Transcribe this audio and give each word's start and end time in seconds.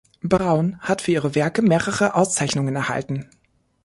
Braun 0.23 0.79
hat 0.79 1.03
für 1.03 1.11
ihre 1.11 1.35
Werke 1.35 1.61
mehrere 1.61 2.15
Auszeichnungen 2.15 2.75
erhalten. 2.75 3.29